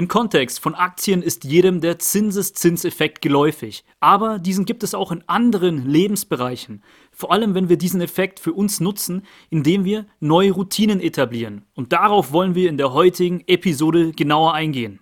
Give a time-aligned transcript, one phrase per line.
[0.00, 5.22] Im Kontext von Aktien ist jedem der Zinseszinseffekt geläufig, aber diesen gibt es auch in
[5.26, 11.00] anderen Lebensbereichen, vor allem wenn wir diesen Effekt für uns nutzen, indem wir neue Routinen
[11.00, 11.66] etablieren.
[11.74, 15.00] Und darauf wollen wir in der heutigen Episode genauer eingehen.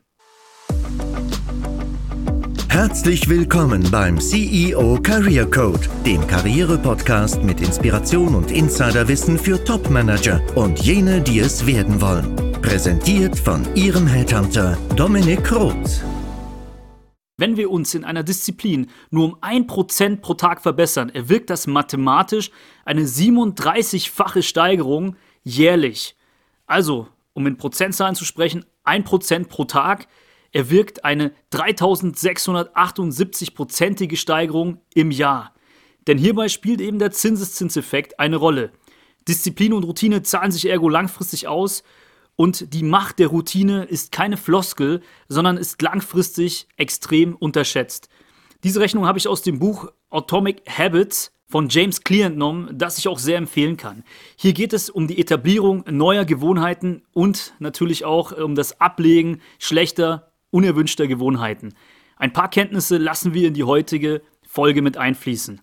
[2.68, 10.80] Herzlich willkommen beim CEO Career Code, dem Karriere-Podcast mit Inspiration und Insiderwissen für Top-Manager und
[10.80, 12.47] jene, die es werden wollen.
[12.68, 16.04] Präsentiert von Ihrem Headhunter Dominik Roth.
[17.38, 22.50] Wenn wir uns in einer Disziplin nur um 1% pro Tag verbessern, erwirkt das mathematisch
[22.84, 26.14] eine 37-fache Steigerung jährlich.
[26.66, 30.06] Also, um in Prozentzahlen zu sprechen, 1% pro Tag
[30.52, 35.54] erwirkt eine 3678-prozentige Steigerung im Jahr.
[36.06, 38.72] Denn hierbei spielt eben der Zinseszinseffekt eine Rolle.
[39.26, 41.82] Disziplin und Routine zahlen sich ergo langfristig aus
[42.38, 48.08] und die Macht der Routine ist keine Floskel, sondern ist langfristig extrem unterschätzt.
[48.62, 53.08] Diese Rechnung habe ich aus dem Buch Atomic Habits von James Clear entnommen, das ich
[53.08, 54.04] auch sehr empfehlen kann.
[54.36, 60.30] Hier geht es um die Etablierung neuer Gewohnheiten und natürlich auch um das Ablegen schlechter,
[60.50, 61.74] unerwünschter Gewohnheiten.
[62.16, 65.60] Ein paar Kenntnisse lassen wir in die heutige Folge mit einfließen.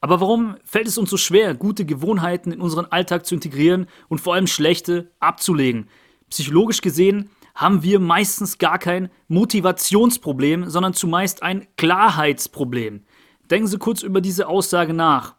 [0.00, 4.22] Aber warum fällt es uns so schwer, gute Gewohnheiten in unseren Alltag zu integrieren und
[4.22, 5.90] vor allem schlechte abzulegen?
[6.34, 13.04] Psychologisch gesehen haben wir meistens gar kein Motivationsproblem, sondern zumeist ein Klarheitsproblem.
[13.52, 15.36] Denken Sie kurz über diese Aussage nach.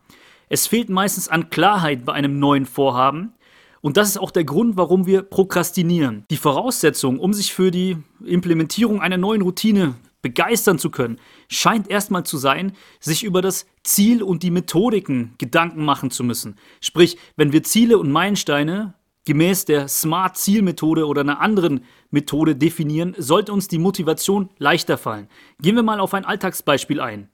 [0.47, 3.33] Es fehlt meistens an Klarheit bei einem neuen Vorhaben.
[3.81, 6.23] Und das ist auch der Grund, warum wir prokrastinieren.
[6.29, 12.25] Die Voraussetzung, um sich für die Implementierung einer neuen Routine begeistern zu können, scheint erstmal
[12.25, 16.55] zu sein, sich über das Ziel und die Methodiken Gedanken machen zu müssen.
[16.79, 18.93] Sprich, wenn wir Ziele und Meilensteine
[19.25, 25.27] gemäß der Smart-Ziel-Methode oder einer anderen Methode definieren, sollte uns die Motivation leichter fallen.
[25.59, 27.29] Gehen wir mal auf ein Alltagsbeispiel ein.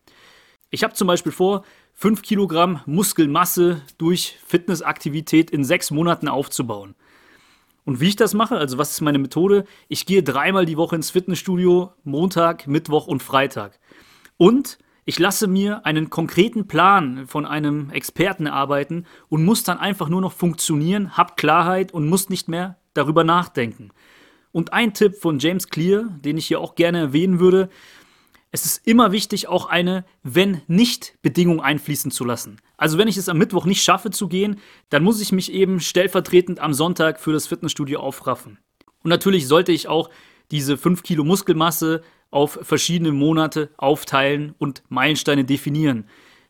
[0.69, 6.95] Ich habe zum Beispiel vor, 5 Kilogramm Muskelmasse durch Fitnessaktivität in sechs Monaten aufzubauen.
[7.83, 9.65] Und wie ich das mache, also was ist meine Methode?
[9.87, 13.79] Ich gehe dreimal die Woche ins Fitnessstudio, Montag, Mittwoch und Freitag.
[14.37, 20.09] Und ich lasse mir einen konkreten Plan von einem Experten erarbeiten und muss dann einfach
[20.09, 23.89] nur noch funktionieren, hab Klarheit und muss nicht mehr darüber nachdenken.
[24.51, 27.69] Und ein Tipp von James Clear, den ich hier auch gerne erwähnen würde,
[28.53, 32.57] es ist immer wichtig, auch eine Wenn-Nicht-Bedingung einfließen zu lassen.
[32.75, 34.59] Also wenn ich es am Mittwoch nicht schaffe zu gehen,
[34.89, 38.59] dann muss ich mich eben stellvertretend am Sonntag für das Fitnessstudio aufraffen.
[39.03, 40.09] Und natürlich sollte ich auch
[40.51, 46.05] diese 5 Kilo Muskelmasse auf verschiedene Monate aufteilen und Meilensteine definieren.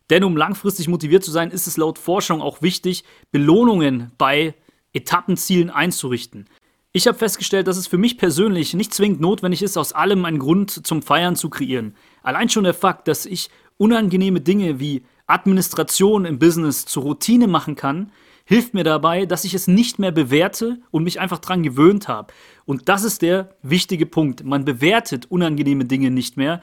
[0.10, 4.54] Denn um langfristig motiviert zu sein, ist es laut Forschung auch wichtig, Belohnungen bei
[4.94, 6.48] Etappenzielen einzurichten.
[6.94, 10.40] Ich habe festgestellt, dass es für mich persönlich nicht zwingend notwendig ist, aus allem einen
[10.40, 11.96] Grund zum Feiern zu kreieren.
[12.22, 17.76] Allein schon der Fakt, dass ich unangenehme Dinge wie Administration im Business zur Routine machen
[17.76, 18.12] kann,
[18.46, 22.34] hilft mir dabei, dass ich es nicht mehr bewerte und mich einfach dran gewöhnt habe.
[22.66, 24.44] Und das ist der wichtige Punkt.
[24.44, 26.62] Man bewertet unangenehme Dinge nicht mehr.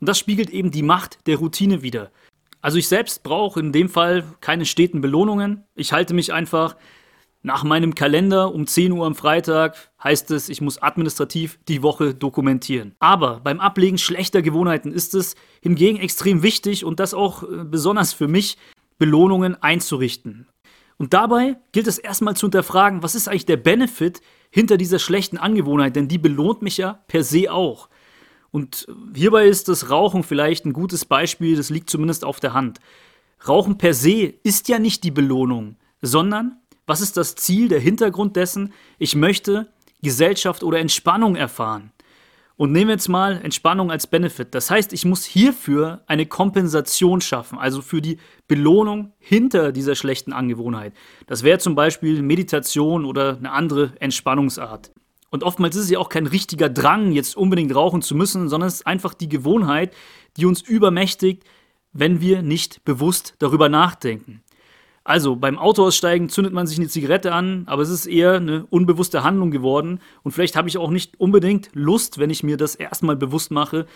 [0.00, 2.10] Und das spiegelt eben die Macht der Routine wider.
[2.60, 5.64] Also ich selbst brauche in dem Fall keine steten Belohnungen.
[5.74, 6.76] Ich halte mich einfach
[7.42, 12.14] nach meinem Kalender um 10 Uhr am Freitag heißt es, ich muss administrativ die Woche
[12.14, 12.94] dokumentieren.
[12.98, 18.12] Aber beim Ablegen schlechter Gewohnheiten ist es hingegen extrem wichtig und das auch äh, besonders
[18.12, 18.58] für mich,
[18.98, 20.48] Belohnungen einzurichten.
[20.96, 25.38] Und dabei gilt es erstmal zu hinterfragen, was ist eigentlich der Benefit hinter dieser schlechten
[25.38, 27.88] Angewohnheit, denn die belohnt mich ja per se auch.
[28.50, 32.80] Und hierbei ist das Rauchen vielleicht ein gutes Beispiel, das liegt zumindest auf der Hand.
[33.46, 36.56] Rauchen per se ist ja nicht die Belohnung, sondern
[36.88, 38.72] was ist das Ziel, der Hintergrund dessen?
[38.98, 39.68] Ich möchte
[40.02, 41.92] Gesellschaft oder Entspannung erfahren.
[42.56, 44.52] Und nehmen wir jetzt mal Entspannung als Benefit.
[44.52, 50.32] Das heißt, ich muss hierfür eine Kompensation schaffen, also für die Belohnung hinter dieser schlechten
[50.32, 50.92] Angewohnheit.
[51.28, 54.90] Das wäre zum Beispiel Meditation oder eine andere Entspannungsart.
[55.30, 58.66] Und oftmals ist es ja auch kein richtiger Drang, jetzt unbedingt rauchen zu müssen, sondern
[58.68, 59.94] es ist einfach die Gewohnheit,
[60.36, 61.44] die uns übermächtigt,
[61.92, 64.42] wenn wir nicht bewusst darüber nachdenken.
[65.08, 69.24] Also beim Autoaussteigen zündet man sich eine Zigarette an, aber es ist eher eine unbewusste
[69.24, 70.00] Handlung geworden.
[70.22, 73.86] Und vielleicht habe ich auch nicht unbedingt Lust, wenn ich mir das erstmal bewusst mache,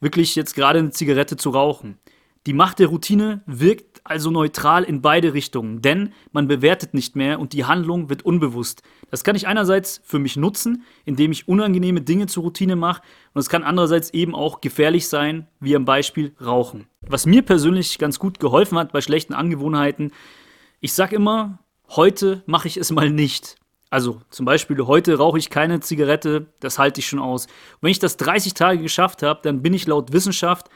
[0.00, 1.98] wirklich jetzt gerade eine Zigarette zu rauchen.
[2.46, 7.38] Die Macht der Routine wirkt also neutral in beide Richtungen, denn man bewertet nicht mehr
[7.38, 8.82] und die Handlung wird unbewusst.
[9.08, 13.02] Das kann ich einerseits für mich nutzen, indem ich unangenehme Dinge zur Routine mache,
[13.34, 16.86] und es kann andererseits eben auch gefährlich sein, wie am Beispiel Rauchen.
[17.02, 20.10] Was mir persönlich ganz gut geholfen hat bei schlechten Angewohnheiten,
[20.80, 21.58] ich sag immer,
[21.88, 23.56] heute mache ich es mal nicht.
[23.90, 27.46] Also zum Beispiel heute rauche ich keine Zigarette, das halte ich schon aus.
[27.46, 30.68] Und wenn ich das 30 Tage geschafft habe, dann bin ich laut Wissenschaft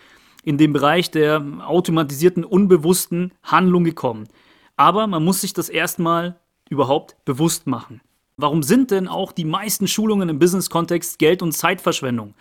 [0.42, 4.28] in den Bereich der automatisierten, unbewussten Handlung gekommen.
[4.76, 8.00] Aber man muss sich das erstmal überhaupt bewusst machen.
[8.36, 12.34] Warum sind denn auch die meisten Schulungen im Business-Kontext Geld- und Zeitverschwendung?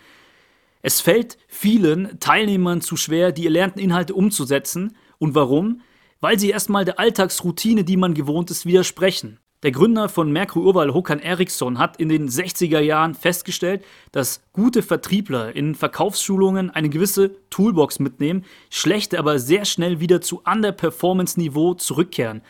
[0.80, 4.96] Es fällt vielen Teilnehmern zu schwer, die erlernten Inhalte umzusetzen.
[5.18, 5.82] Und warum?
[6.20, 9.38] Weil sie erstmal der Alltagsroutine, die man gewohnt ist, widersprechen.
[9.62, 14.82] Der Gründer von Merkur Urwald, Håkan Eriksson, hat in den 60er Jahren festgestellt, dass gute
[14.82, 22.40] Vertriebler in Verkaufsschulungen eine gewisse Toolbox mitnehmen, schlechte aber sehr schnell wieder zu Underperformance-Niveau zurückkehren.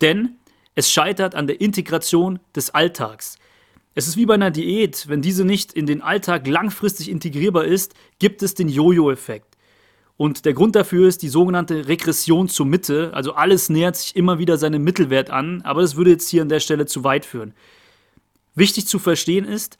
[0.00, 0.36] Denn
[0.74, 3.38] es scheitert an der Integration des Alltags.
[3.94, 7.94] Es ist wie bei einer Diät, wenn diese nicht in den Alltag langfristig integrierbar ist,
[8.18, 9.51] gibt es den Jojo-Effekt.
[10.22, 14.38] Und der Grund dafür ist die sogenannte Regression zur Mitte, also alles nähert sich immer
[14.38, 17.54] wieder seinem Mittelwert an, aber das würde jetzt hier an der Stelle zu weit führen.
[18.54, 19.78] Wichtig zu verstehen ist,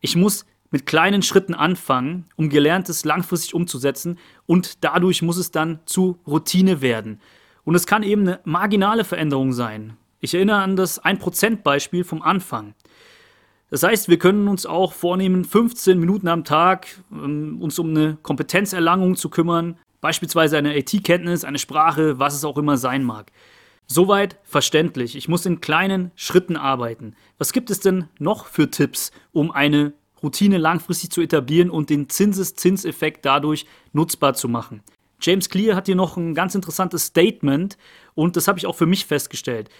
[0.00, 5.80] ich muss mit kleinen Schritten anfangen, um Gelerntes langfristig umzusetzen und dadurch muss es dann
[5.84, 7.20] zu Routine werden.
[7.64, 9.98] Und es kann eben eine marginale Veränderung sein.
[10.20, 12.72] Ich erinnere an das 1%-Beispiel vom Anfang.
[13.72, 18.18] Das heißt, wir können uns auch vornehmen, 15 Minuten am Tag ähm, uns um eine
[18.20, 23.32] Kompetenzerlangung zu kümmern, beispielsweise eine IT-Kenntnis, eine Sprache, was es auch immer sein mag.
[23.86, 25.16] Soweit verständlich.
[25.16, 27.16] Ich muss in kleinen Schritten arbeiten.
[27.38, 32.10] Was gibt es denn noch für Tipps, um eine Routine langfristig zu etablieren und den
[32.10, 33.64] Zinseszinseffekt dadurch
[33.94, 34.82] nutzbar zu machen?
[35.18, 37.78] James Clear hat hier noch ein ganz interessantes Statement
[38.12, 39.70] und das habe ich auch für mich festgestellt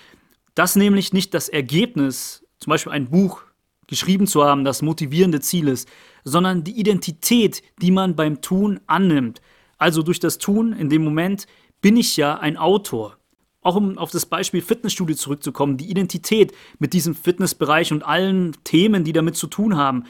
[0.55, 3.43] dass nämlich nicht das Ergebnis, zum Beispiel ein Buch
[3.87, 5.89] geschrieben zu haben, das motivierende Ziel ist,
[6.25, 9.41] sondern die Identität, die man beim Tun annimmt.
[9.79, 11.47] Also durch das Tun in dem Moment
[11.81, 13.19] bin ich ja ein Autor.
[13.61, 19.05] Auch um auf das Beispiel Fitnessstudio zurückzukommen, die Identität mit diesem Fitnessbereich und allen Themen,
[19.05, 20.05] die damit zu tun haben,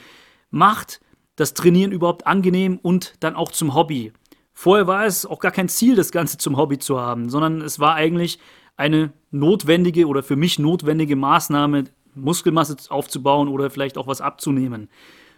[0.50, 1.00] macht
[1.36, 4.12] das Trainieren überhaupt angenehm und dann auch zum Hobby.
[4.52, 7.78] Vorher war es auch gar kein Ziel, das Ganze zum Hobby zu haben, sondern es
[7.78, 8.38] war eigentlich
[8.76, 11.84] eine notwendige oder für mich notwendige Maßnahme,
[12.14, 14.88] Muskelmasse aufzubauen oder vielleicht auch was abzunehmen.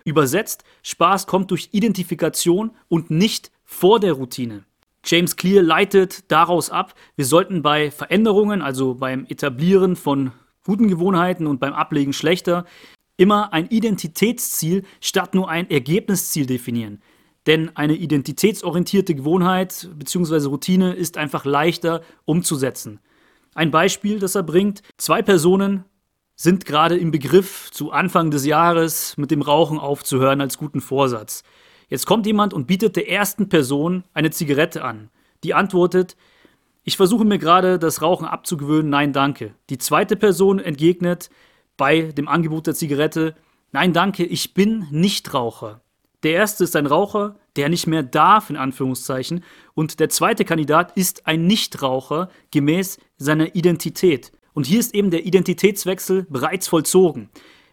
[0.05, 4.65] Übersetzt, Spaß kommt durch Identifikation und nicht vor der Routine.
[5.05, 10.33] James Clear leitet daraus ab, wir sollten bei Veränderungen, also beim Etablieren von
[10.65, 12.65] guten Gewohnheiten und beim Ablegen schlechter,
[13.17, 17.03] immer ein Identitätsziel statt nur ein Ergebnisziel definieren.
[17.47, 20.47] Denn eine identitätsorientierte Gewohnheit bzw.
[20.47, 23.01] Routine ist einfach leichter umzusetzen.
[23.55, 24.83] Ein Beispiel, das er bringt.
[24.97, 25.85] Zwei Personen
[26.37, 31.43] sind gerade im Begriff, zu Anfang des Jahres mit dem Rauchen aufzuhören als guten Vorsatz.
[31.89, 35.11] Jetzt kommt jemand und bietet der ersten Person eine Zigarette an.
[35.45, 36.17] Die antwortet,
[36.83, 39.55] ich versuche mir gerade das Rauchen abzugewöhnen, nein danke.
[39.71, 41.31] Die zweite Person entgegnet
[41.77, 43.35] bei dem Angebot der Zigarette,
[43.73, 45.81] nein danke, ich bin Nichtraucher.
[46.25, 49.45] Der erste ist ein Raucher, der nicht mehr darf, in Anführungszeichen,
[49.75, 54.33] und der zweite Kandidat ist ein Nichtraucher gemäß seiner Identität.
[54.55, 57.29] Und hier ist eben der Identitätswechsel bereits vollzogen.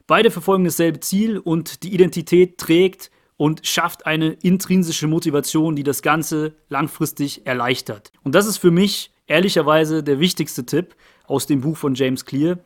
[0.08, 6.02] Beide verfolgen dasselbe Ziel und die Identität trägt und schafft eine intrinsische Motivation, die das
[6.02, 8.12] Ganze langfristig erleichtert.
[8.24, 10.96] Und das ist für mich ehrlicherweise der wichtigste Tipp
[11.26, 12.60] aus dem Buch von James Clear.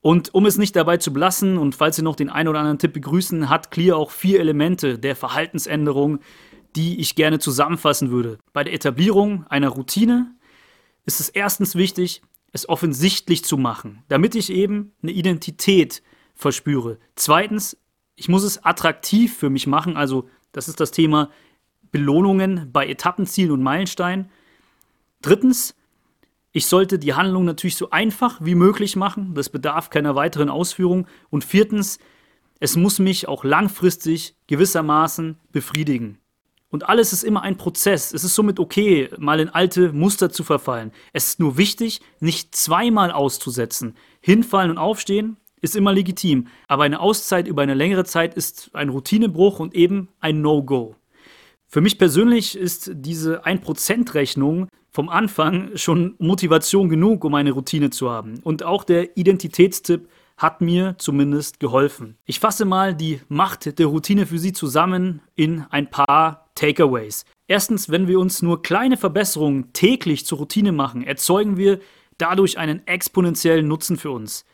[0.00, 2.78] Und um es nicht dabei zu belassen und falls Sie noch den einen oder anderen
[2.78, 6.20] Tipp begrüßen, hat Clear auch vier Elemente der Verhaltensänderung,
[6.74, 8.38] die ich gerne zusammenfassen würde.
[8.52, 10.34] Bei der Etablierung einer Routine
[11.04, 16.02] ist es erstens wichtig, es offensichtlich zu machen, damit ich eben eine Identität
[16.34, 16.98] verspüre.
[17.16, 17.76] Zweitens,
[18.14, 21.30] ich muss es attraktiv für mich machen, also das ist das Thema
[21.90, 24.30] Belohnungen bei Etappenzielen und Meilensteinen.
[25.22, 25.74] Drittens,
[26.52, 31.06] ich sollte die Handlung natürlich so einfach wie möglich machen, das bedarf keiner weiteren Ausführung.
[31.30, 31.98] Und viertens,
[32.60, 36.18] es muss mich auch langfristig gewissermaßen befriedigen.
[36.72, 38.14] Und alles ist immer ein Prozess.
[38.14, 40.90] Es ist somit okay, mal in alte Muster zu verfallen.
[41.12, 43.94] Es ist nur wichtig, nicht zweimal auszusetzen.
[44.22, 46.46] Hinfallen und aufstehen ist immer legitim.
[46.68, 50.96] Aber eine Auszeit über eine längere Zeit ist ein Routinebruch und eben ein No-Go.
[51.68, 58.10] Für mich persönlich ist diese 1%-Rechnung vom Anfang schon Motivation genug, um eine Routine zu
[58.10, 58.40] haben.
[58.42, 62.16] Und auch der Identitätstipp hat mir zumindest geholfen.
[62.24, 67.24] Ich fasse mal die Macht der Routine für Sie zusammen in ein paar Takeaways.
[67.46, 71.80] Erstens, wenn wir uns nur kleine Verbesserungen täglich zur Routine machen, erzeugen wir
[72.18, 74.44] dadurch einen exponentiellen Nutzen für uns.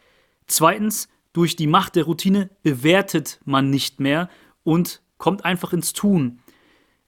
[0.46, 4.28] Zweitens, durch die Macht der Routine bewertet man nicht mehr
[4.64, 6.40] und kommt einfach ins Tun.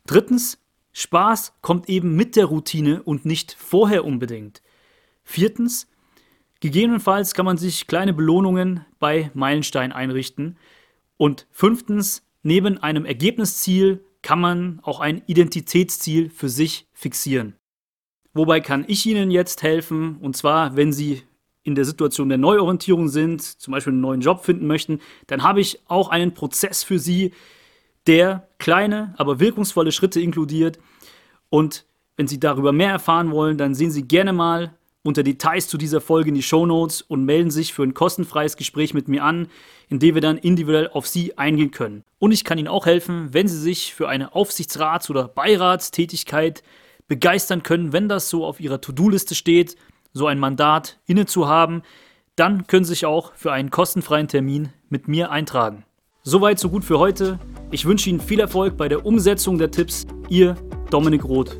[0.06, 0.58] Drittens,
[0.92, 4.62] Spaß kommt eben mit der Routine und nicht vorher unbedingt.
[5.22, 5.88] Viertens,
[6.60, 10.58] Gegebenenfalls kann man sich kleine Belohnungen bei Meilenstein einrichten.
[11.16, 17.56] Und fünftens, neben einem Ergebnisziel kann man auch ein Identitätsziel für sich fixieren.
[18.34, 20.18] Wobei kann ich Ihnen jetzt helfen?
[20.20, 21.22] Und zwar, wenn Sie
[21.62, 25.60] in der Situation der Neuorientierung sind, zum Beispiel einen neuen Job finden möchten, dann habe
[25.60, 27.32] ich auch einen Prozess für Sie,
[28.06, 30.78] der kleine, aber wirkungsvolle Schritte inkludiert.
[31.48, 31.86] Und
[32.16, 36.00] wenn Sie darüber mehr erfahren wollen, dann sehen Sie gerne mal unter Details zu dieser
[36.00, 39.48] Folge in die Show Notes und melden sich für ein kostenfreies Gespräch mit mir an,
[39.88, 42.04] in dem wir dann individuell auf Sie eingehen können.
[42.18, 46.62] Und ich kann Ihnen auch helfen, wenn Sie sich für eine Aufsichtsrats- oder Beiratstätigkeit
[47.08, 49.76] begeistern können, wenn das so auf Ihrer To-Do-Liste steht,
[50.12, 51.82] so ein Mandat inne zu haben,
[52.36, 55.84] dann können Sie sich auch für einen kostenfreien Termin mit mir eintragen.
[56.22, 57.38] Soweit, so gut für heute.
[57.70, 60.06] Ich wünsche Ihnen viel Erfolg bei der Umsetzung der Tipps.
[60.28, 60.56] Ihr
[60.90, 61.56] Dominik Roth.